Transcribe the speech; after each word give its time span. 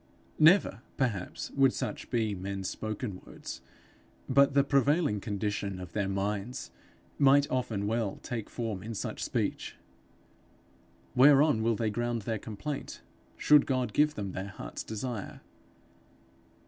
Never, 0.39 0.81
perhaps, 0.97 1.51
would 1.51 1.73
such 1.73 2.09
be 2.09 2.33
men's 2.33 2.67
spoken 2.67 3.21
words, 3.23 3.61
but 4.27 4.55
the 4.55 4.63
prevailing 4.63 5.21
condition 5.21 5.79
of 5.79 5.93
their 5.93 6.07
minds 6.09 6.71
might 7.19 7.47
often 7.51 7.85
well 7.85 8.17
take 8.23 8.49
form 8.49 8.81
in 8.81 8.95
such 8.95 9.23
speech. 9.23 9.75
Whereon 11.13 11.61
will 11.61 11.75
they 11.75 11.91
ground 11.91 12.23
their 12.23 12.39
complaint 12.39 13.03
should 13.37 13.67
God 13.67 13.93
give 13.93 14.15
them 14.15 14.31
their 14.31 14.47
hearts' 14.47 14.81
desire? 14.83 15.41